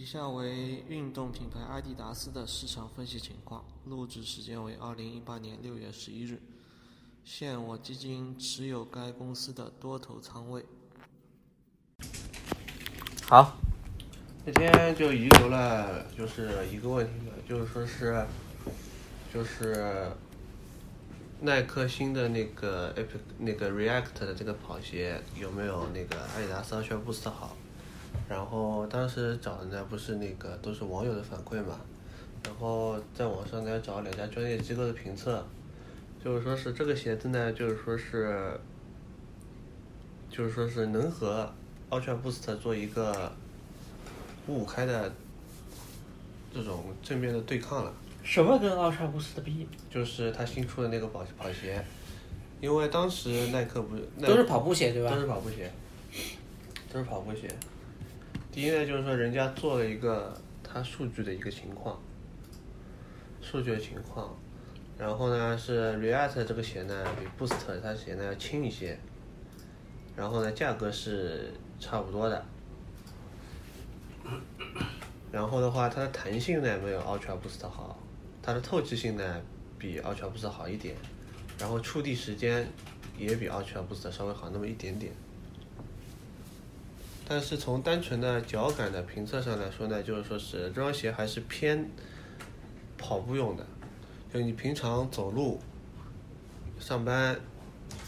[0.00, 6.40] 以下为运动品牌阿迪达斯的市场分析情况，录制时间为二零一八年六月十一日。
[7.22, 10.64] 现我基金持有该公司的多头仓位。
[13.26, 13.58] 好，
[14.46, 18.24] 那天就遗留了就是一个问题嘛，就是说是，
[19.34, 20.10] 就是
[21.42, 27.54] 耐克新的那个 Epic 那个 React 的这个跑鞋有没有那个阿迪达斯 Ultra Boost 好？
[28.28, 31.80] 然后当时找的呢不是那个都是网友的反馈嘛，
[32.44, 35.44] 然后在网上呢找两家专业机构的评测，
[36.24, 38.58] 就是说是这个鞋子呢就是说是，
[40.30, 41.52] 就是说是能和
[41.90, 43.32] Ultra Boost 做一个
[44.46, 45.12] 五五开的
[46.54, 47.92] 这种正面的对抗了。
[48.22, 49.66] 什么跟 Ultra Boost 比？
[49.90, 51.84] 就是他新出的那个跑跑鞋，
[52.60, 55.68] 因为当时耐克不是都是跑步鞋对吧都是跑步鞋，
[56.92, 57.48] 都是跑步鞋。
[58.52, 62.00] 第一呢，就是说人家做了一个它数据的一个情况，
[63.40, 64.36] 数据的情况，
[64.98, 68.98] 然后呢是 React 这个鞋呢比 Boost 它鞋呢要轻一些，
[70.16, 72.44] 然后呢价格是差不多的，
[75.30, 78.00] 然后的话它的弹性呢没有 Ultra Boost 好，
[78.42, 79.40] 它的透气性呢
[79.78, 80.96] 比 Ultra Boost 好一点，
[81.56, 82.66] 然后触地时间
[83.16, 85.12] 也比 Ultra Boost 稍微好那么一点点。
[87.30, 91.88] 但是从单纯的脚感的评测上来说呢，就是说是这双鞋还是偏
[92.98, 93.64] 跑步用的，
[94.34, 95.60] 就你平常走路、
[96.80, 97.38] 上班、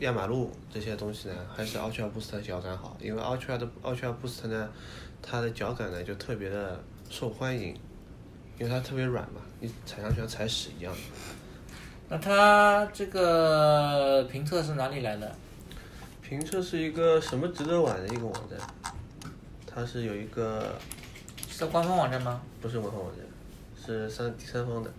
[0.00, 4.68] 压马路这些东西呢，还是 Ultra Boost 的脚感好，因为 Ultra 的 Ultra Boost 呢，
[5.22, 7.68] 它的脚感呢就特别的受欢迎，
[8.58, 10.92] 因为它特别软嘛，你踩上去像踩屎一样。
[12.08, 15.32] 那它这个评测是哪里来的？
[16.20, 18.58] 评测是一个什么值得玩的一个网站，
[19.74, 20.78] 它是有一个
[21.48, 22.40] 是在官方网站吗？
[22.62, 23.24] 不是官方网站，
[23.84, 24.90] 是三第三方的，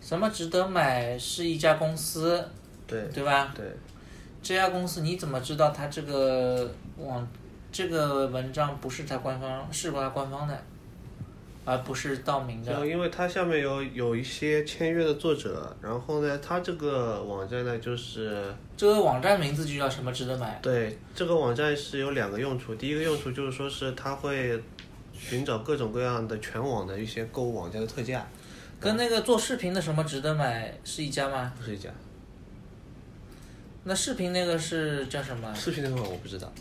[0.00, 2.44] 什么值得买是一家公司，
[2.88, 3.52] 对对吧？
[3.54, 3.64] 对，
[4.42, 6.68] 这家公司你怎么知道它这个
[6.98, 7.26] 网
[7.70, 10.62] 这个文章不是它官方，是它官方的，
[11.64, 12.86] 而不是盗名就的？
[12.86, 20.58] 因为它下面有有一些签约的作者，然后呢，它这个网站呢就是这个网站名字就叫什么值得买？
[20.62, 24.62] 对这个网站是有两个用处，第一个用处就是说是它会
[25.12, 28.26] 寻找各种各样的全网的一些购物网站的特价，
[28.78, 31.52] 跟那个做视频的什么值得买是一家吗？
[31.56, 31.88] 不是一家，
[33.84, 35.54] 那视频那个是叫什么？
[35.54, 36.52] 视频那个我不知道。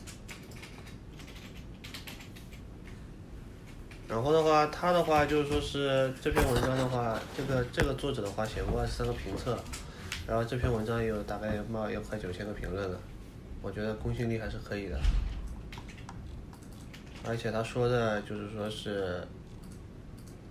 [4.14, 9.58] 然后的话，他的话就是说是这篇文章的话，这个这个作者的话写过二十三个评测，
[10.28, 13.00] 然后这篇文章也有大概有冒有快九千个评论了，
[13.64, 15.00] 我觉得公信力还是可以的。
[17.26, 19.28] 而且他说的就是说是，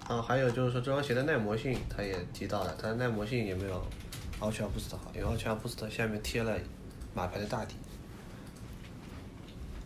[0.08, 3.80] 啊，还有就是说这双鞋的耐磨性，他也提到了，它的耐磨性也没有
[4.40, 6.58] Ultra Boost 好，因为 Ultra Boost 下面贴了
[7.14, 7.76] 马牌的大底，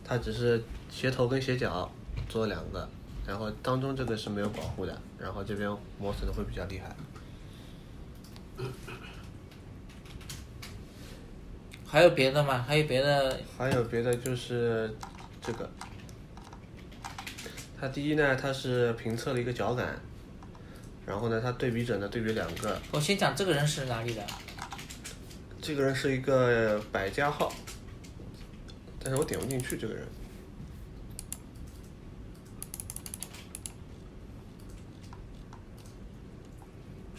[0.03, 1.93] 它只是鞋头跟鞋脚
[2.27, 2.89] 做了两个，
[3.27, 6.95] 然后当中这个是没有保护的，然后这边磨损的会比较厉害。
[11.85, 12.65] 还有别的吗？
[12.67, 13.39] 还有别的？
[13.59, 14.95] 还有别的就是
[15.41, 15.69] 这个，
[17.81, 19.99] 它第一呢，它是评测了一个脚感，
[21.07, 24.27] 然后呢，它对比者呢对比两个，我先讲这个人是哪里的？
[25.61, 27.53] 这个人是一个百家号，
[29.01, 30.07] 但是我点不进去这个人。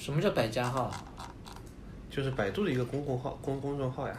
[0.08, 0.90] 什么叫百家号？
[2.10, 4.18] 就是百度的一个公共号、公公众号呀，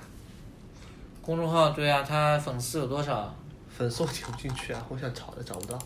[1.22, 3.34] 公众号对啊，他粉丝有多少？
[3.70, 5.78] 粉丝我点不进去啊，我想找的找不到。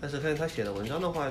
[0.00, 1.28] 但是看他写的文章的话，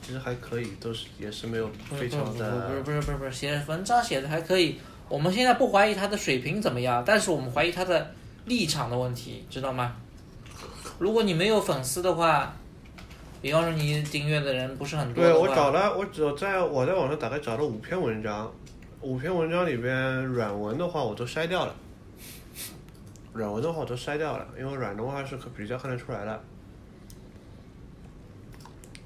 [0.00, 4.78] 其实还可以，都是也是没有非常的不是不是不是不是写文章写的还可以。
[5.08, 8.14] 我们现在不怀疑他的水平怎么样，但是我们怀疑他的
[8.44, 9.96] 立场的问题，知道吗？
[11.00, 12.54] 如果你没有粉丝的话，
[13.46, 18.52] 比方说你订阅的人不是很多，对我找了，我只在我在网上大概找了五篇文章，
[19.00, 21.72] 五篇文章里边软文的话我都筛掉了，
[23.32, 26.42] 软文的话我都筛掉了，因为软的话是可比较看得出来的。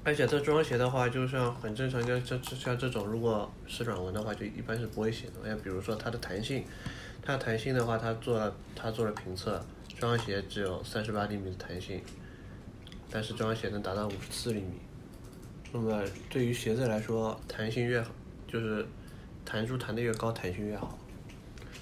[0.03, 5.47] 而且这双鞋的话，就像很正常，就这这像这种，如果是软文的话，就一般是不会写的。
[5.47, 6.65] 像比如说它的弹性，
[7.21, 12.01] 它的弹性的话，它做了它做了评测，这双鞋只有三十八厘米的弹性，
[13.11, 14.79] 但是这双鞋能达到五十四厘米。
[15.73, 18.09] 那么对于鞋子来说，弹性越好，
[18.47, 18.85] 就是
[19.45, 20.97] 弹珠弹得越高，弹性越好。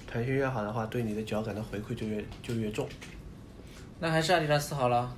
[0.06, 2.88] 弹性越好的话，对你的脚感的回馈就越就越重。
[4.00, 5.16] 那还是阿迪达斯好了。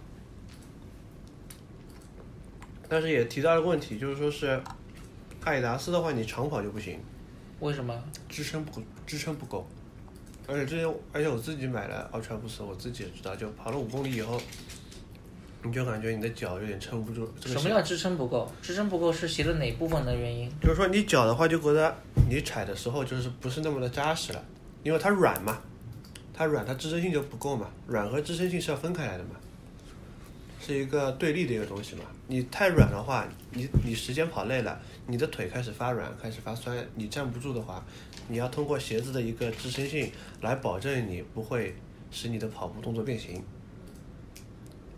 [2.89, 4.63] 但是也提到了个问题，就是说是
[5.45, 7.01] 阿迪达斯的话，你长跑就不行，
[7.61, 8.03] 为什么？
[8.29, 9.67] 支撑不支撑不够。
[10.47, 14.39] 而且之前，而且我自己买了 Ultra Boost，我自己也知道，就跑了五公里以后，
[15.65, 17.33] 你就感觉你的脚有点撑不住。
[17.41, 18.51] 这个什么叫支撑不够？
[18.61, 20.51] 支撑不够是鞋的哪部分的原因？
[20.61, 21.95] 就是说你脚的话，就觉得
[22.29, 24.45] 你踩的时候就是不是那么的扎实了，
[24.83, 25.61] 因为它软嘛，
[26.35, 29.37] 它软，它支撑性就不够嘛，软和支撑性是要分开来的嘛，
[30.61, 32.03] 是一个对立的一个东西嘛。
[32.27, 37.85] 你太软的话，你你时间跑累了，你的腿开始发软，开始发酸，你站不住的话，
[38.27, 40.11] 你要通过鞋子的一个支撑性
[40.41, 41.75] 来保证你不会
[42.11, 43.43] 使你的跑步动作变形。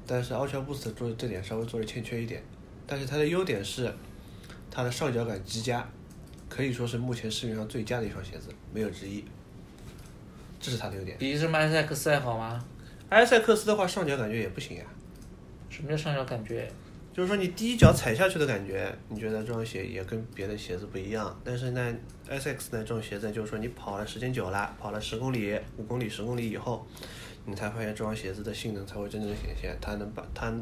[0.06, 2.42] 但是 Ultra Boost 做这点稍微做的欠缺一点，
[2.86, 3.92] 但是它的优点是
[4.70, 5.86] 它的上脚感极佳，
[6.48, 9.24] 可以说是目前市面上最佳的一双鞋子，没有之一。
[10.60, 11.16] 这是它的优点。
[11.18, 12.64] 比什么埃塞克斯还好吗？
[13.10, 14.84] 埃塞克斯的话，上脚感觉也不行呀、
[15.68, 16.70] 什么叫上脚感觉？
[17.14, 21.40] 就是说你第一脚踩下去的感觉，你觉得这双鞋也跟别的鞋子不一样。
[21.44, 21.94] 但是呢
[22.28, 26.84] ，SX 呢这种鞋子，就是说你跑了时间久了，跑了十公里、五公里、十公里以后，
[27.46, 29.78] 你才发现这双鞋子的性能才会真正的显现。
[29.80, 30.52] 它能把它，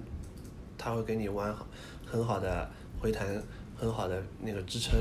[0.77, 1.67] 它会给你弯好
[2.05, 2.71] 很好的
[3.01, 3.27] 回弹，
[3.75, 4.93] 很好的那个支撑，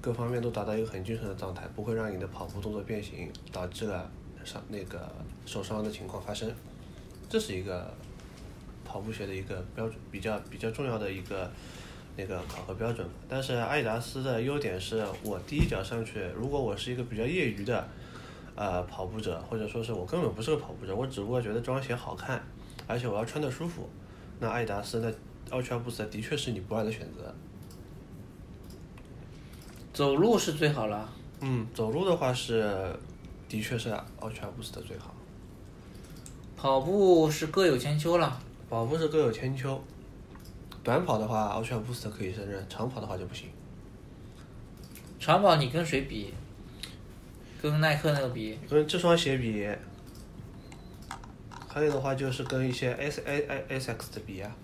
[0.00, 4.08] 各方面都达到一个很均衡的状态，不会让你的跑步动作变形，导致了
[4.44, 5.12] 伤那个
[5.44, 6.48] 受伤的情况发生。
[7.28, 7.92] 这是一个
[8.86, 11.50] 跑步鞋的一个标准，比较比较重要的一个
[12.16, 13.06] 那个考核标准。
[13.28, 17.86] 但是阿迪达斯的优点是我第一脚上去，如果我是一个比较业余的
[18.54, 22.42] 呃跑步者，或者说是我根本不是个跑步者，我只不过觉得这双鞋好看，
[22.86, 23.88] 而且我要穿的舒服，
[24.38, 25.12] 那阿迪达斯的
[25.50, 27.34] Ultra Boost 的确是你不二的选择。
[29.92, 31.08] 走路是最好了。
[31.40, 32.94] 嗯，走路的话是
[33.48, 33.90] 的确是
[34.20, 35.14] Ultra Boost 的最好，
[36.56, 38.40] 跑步是各有千秋了。
[38.68, 39.82] 跑步是各有千秋。
[40.82, 43.48] 短跑的话，Ultra Boost 可以胜任，长跑的话就不行。
[45.18, 46.32] 长跑你跟谁比？
[47.60, 48.58] 跟耐克那个比？
[48.68, 49.68] 跟这双鞋比，
[51.68, 54.54] 还有的话就是跟一些 S A A S X 的比啊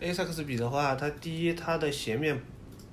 [0.00, 2.40] ，A S X 比的话，它第一它的鞋面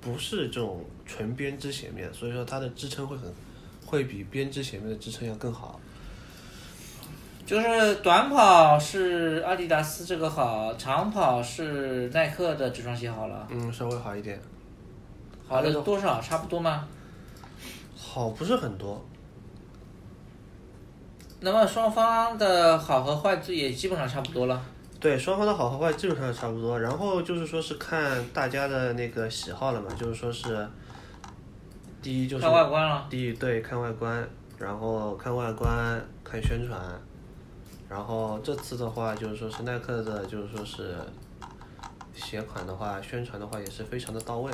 [0.00, 3.32] 不是这种纯编织鞋面，所以说它的支撑会很
[3.84, 5.80] 会比编织鞋面的支撑要更好。
[7.50, 13.44] 就是短跑是阿迪达斯这个好，长跑是耐克的这双鞋好了。
[13.50, 14.40] 嗯，稍微好一点，
[15.48, 16.20] 好了多少？
[16.20, 16.86] 差不多吗？
[17.96, 19.04] 好不是很多。
[21.40, 24.62] 那么双方的好和坏也基本上差不多了。
[25.00, 30.64] 对，双方的好和坏基本上差不多，然后就是说是看大家的那个喜好了嘛，就是说是，
[32.00, 33.04] 第一就是看外观了。
[33.10, 34.24] 第一对看外观，
[34.56, 36.80] 然后看外观看宣传，
[37.90, 40.96] 然后这次的话就是说是耐克的，就是说是
[42.14, 44.52] 鞋款的话，宣传的话也是非常的到位，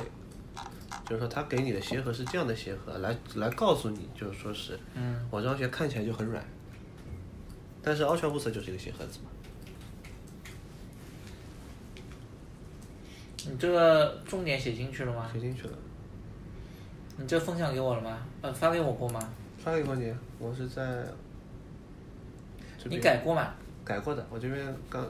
[1.05, 6.43] 就是说他给你的鞋盒是这样的鞋盒，来来告诉你，就是说是，嗯，我这双鞋看起来就很软，
[7.83, 9.29] 但是 Ultra Boost 就是一个鞋盒子嘛。
[13.49, 15.29] 你这个重点写进去了吗？
[15.31, 15.77] 写进去了，
[17.17, 18.17] 你这分享给我了吗？
[18.41, 19.19] 呃，发给我过吗？
[19.57, 21.13] 发给过你，我是在这
[22.85, 23.53] 你改过吗？
[23.83, 25.05] 改过的，我这边刚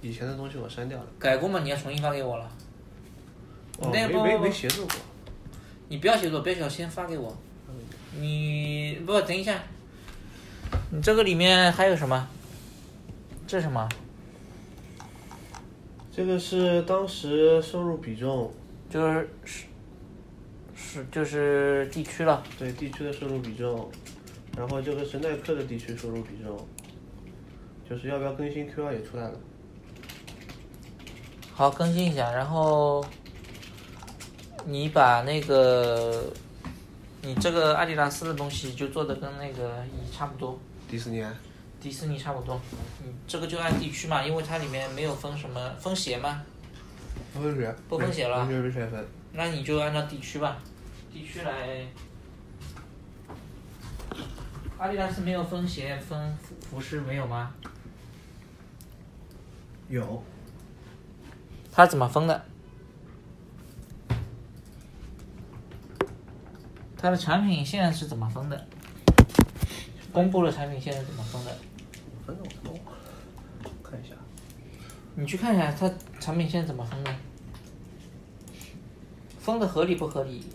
[0.00, 1.60] 以前的东西我删掉了，改过吗？
[1.62, 2.50] 你要重新发给我了。
[3.78, 4.94] 哦，那不没没没协作过，
[5.88, 7.36] 你不要写作，不要写作，先发给我。
[8.18, 9.62] 你不等一下，
[10.90, 12.28] 你这个里面还有什么？
[13.46, 13.88] 这是什么？
[16.12, 18.52] 这个是当时收入比重，
[18.90, 19.64] 就是是
[20.74, 22.42] 是就是地区了。
[22.58, 23.90] 对地区的收入比重，
[24.56, 26.68] 然后这个是耐克的地区收入比重，
[27.90, 29.34] 就是要不要更新 Q 二也出来了，
[31.52, 33.04] 好，更新一下，然后
[34.64, 36.32] 你把那个
[37.20, 40.56] 你这个阿迪达斯的东西就做的跟那个一差不多，
[40.88, 41.34] 迪士尼啊，
[41.80, 42.60] 迪士尼差不多。
[43.04, 46.42] 你这个就按地区嘛，因为它里面没有分什么分鞋嘛，
[47.34, 48.48] 不分鞋，不分鞋了
[49.32, 50.58] 那你就按照地区吧，
[51.12, 51.84] 地区来。
[54.78, 57.52] 阿迪达斯没有分鞋分服服饰没有吗？
[59.90, 60.22] 有，
[61.72, 62.44] 他怎么封的？
[66.96, 68.66] 它的产品线是怎么分的？
[70.12, 71.58] 公布了产品线是怎么分的？
[72.24, 73.02] 反正我都忘了，
[73.82, 74.14] 看一下，
[75.16, 77.12] 你去看一下它产品线怎么分的，
[79.40, 80.46] 分的合理不合理？